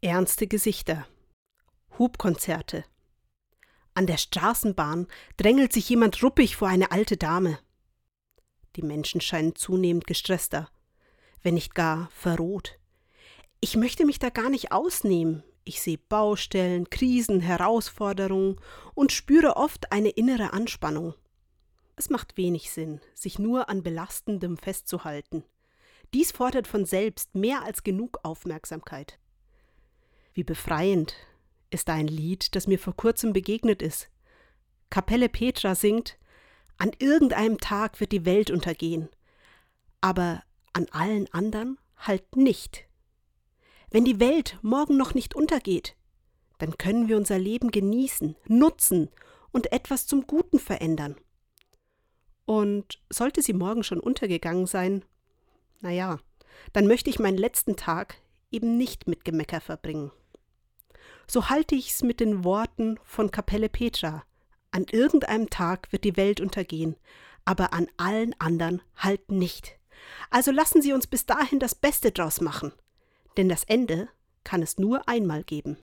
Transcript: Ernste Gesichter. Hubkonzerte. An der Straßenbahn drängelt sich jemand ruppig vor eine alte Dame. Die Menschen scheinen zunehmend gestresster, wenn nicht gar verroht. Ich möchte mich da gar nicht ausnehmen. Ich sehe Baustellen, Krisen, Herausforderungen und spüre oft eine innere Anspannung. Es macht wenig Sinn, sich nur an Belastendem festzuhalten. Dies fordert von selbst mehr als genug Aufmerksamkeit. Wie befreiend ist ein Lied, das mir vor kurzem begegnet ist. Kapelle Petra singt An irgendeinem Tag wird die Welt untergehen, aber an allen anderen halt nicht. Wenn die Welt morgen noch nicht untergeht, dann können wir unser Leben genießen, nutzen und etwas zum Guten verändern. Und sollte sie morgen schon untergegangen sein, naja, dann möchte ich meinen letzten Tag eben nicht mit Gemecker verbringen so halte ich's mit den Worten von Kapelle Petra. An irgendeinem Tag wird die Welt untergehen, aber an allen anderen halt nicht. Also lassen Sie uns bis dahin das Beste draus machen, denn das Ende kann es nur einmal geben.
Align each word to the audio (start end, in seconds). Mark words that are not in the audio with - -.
Ernste 0.00 0.46
Gesichter. 0.46 1.08
Hubkonzerte. 1.98 2.84
An 3.94 4.06
der 4.06 4.16
Straßenbahn 4.16 5.08
drängelt 5.36 5.72
sich 5.72 5.88
jemand 5.88 6.22
ruppig 6.22 6.54
vor 6.54 6.68
eine 6.68 6.92
alte 6.92 7.16
Dame. 7.16 7.58
Die 8.76 8.82
Menschen 8.82 9.20
scheinen 9.20 9.56
zunehmend 9.56 10.06
gestresster, 10.06 10.70
wenn 11.42 11.54
nicht 11.54 11.74
gar 11.74 12.10
verroht. 12.10 12.78
Ich 13.58 13.76
möchte 13.76 14.06
mich 14.06 14.20
da 14.20 14.30
gar 14.30 14.50
nicht 14.50 14.70
ausnehmen. 14.70 15.42
Ich 15.64 15.82
sehe 15.82 15.98
Baustellen, 15.98 16.88
Krisen, 16.90 17.40
Herausforderungen 17.40 18.60
und 18.94 19.10
spüre 19.10 19.56
oft 19.56 19.90
eine 19.90 20.10
innere 20.10 20.52
Anspannung. 20.52 21.14
Es 21.96 22.08
macht 22.08 22.36
wenig 22.36 22.70
Sinn, 22.70 23.00
sich 23.14 23.40
nur 23.40 23.68
an 23.68 23.82
Belastendem 23.82 24.58
festzuhalten. 24.58 25.42
Dies 26.14 26.30
fordert 26.30 26.68
von 26.68 26.84
selbst 26.84 27.34
mehr 27.34 27.64
als 27.64 27.82
genug 27.82 28.20
Aufmerksamkeit. 28.22 29.18
Wie 30.38 30.44
befreiend 30.44 31.16
ist 31.70 31.90
ein 31.90 32.06
Lied, 32.06 32.54
das 32.54 32.68
mir 32.68 32.78
vor 32.78 32.94
kurzem 32.94 33.32
begegnet 33.32 33.82
ist. 33.82 34.08
Kapelle 34.88 35.28
Petra 35.28 35.74
singt 35.74 36.16
An 36.76 36.92
irgendeinem 37.00 37.58
Tag 37.58 37.98
wird 37.98 38.12
die 38.12 38.24
Welt 38.24 38.52
untergehen, 38.52 39.08
aber 40.00 40.44
an 40.74 40.86
allen 40.92 41.26
anderen 41.34 41.76
halt 41.96 42.36
nicht. 42.36 42.84
Wenn 43.90 44.04
die 44.04 44.20
Welt 44.20 44.60
morgen 44.62 44.96
noch 44.96 45.12
nicht 45.12 45.34
untergeht, 45.34 45.96
dann 46.58 46.78
können 46.78 47.08
wir 47.08 47.16
unser 47.16 47.40
Leben 47.40 47.72
genießen, 47.72 48.36
nutzen 48.46 49.10
und 49.50 49.72
etwas 49.72 50.06
zum 50.06 50.28
Guten 50.28 50.60
verändern. 50.60 51.16
Und 52.44 53.00
sollte 53.10 53.42
sie 53.42 53.54
morgen 53.54 53.82
schon 53.82 53.98
untergegangen 53.98 54.68
sein, 54.68 55.04
naja, 55.80 56.20
dann 56.72 56.86
möchte 56.86 57.10
ich 57.10 57.18
meinen 57.18 57.38
letzten 57.38 57.74
Tag 57.74 58.20
eben 58.52 58.76
nicht 58.76 59.08
mit 59.08 59.24
Gemecker 59.24 59.60
verbringen 59.60 60.12
so 61.30 61.50
halte 61.50 61.74
ich's 61.74 62.02
mit 62.02 62.20
den 62.20 62.42
Worten 62.42 62.98
von 63.04 63.30
Kapelle 63.30 63.68
Petra. 63.68 64.24
An 64.70 64.86
irgendeinem 64.90 65.50
Tag 65.50 65.92
wird 65.92 66.04
die 66.04 66.16
Welt 66.16 66.40
untergehen, 66.40 66.96
aber 67.44 67.72
an 67.72 67.88
allen 67.98 68.34
anderen 68.40 68.82
halt 68.96 69.30
nicht. 69.30 69.78
Also 70.30 70.50
lassen 70.50 70.80
Sie 70.80 70.92
uns 70.92 71.06
bis 71.06 71.26
dahin 71.26 71.58
das 71.58 71.74
Beste 71.74 72.12
draus 72.12 72.40
machen, 72.40 72.72
denn 73.36 73.48
das 73.48 73.64
Ende 73.64 74.08
kann 74.44 74.62
es 74.62 74.78
nur 74.78 75.06
einmal 75.08 75.44
geben. 75.44 75.76